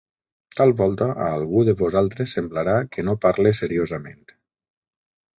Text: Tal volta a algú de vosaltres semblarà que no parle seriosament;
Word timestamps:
Tal 0.59 0.71
volta 0.77 1.09
a 1.25 1.25
algú 1.33 1.65
de 1.67 1.75
vosaltres 1.81 2.33
semblarà 2.37 2.73
que 2.95 3.05
no 3.11 3.15
parle 3.27 3.51
seriosament; 3.61 4.25